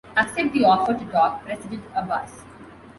Accept 0.17 0.53
the 0.53 0.65
offer 0.65 0.95
to 0.95 1.05
talk, 1.11 1.43
President 1.43 1.83
Abbas. 1.93 2.43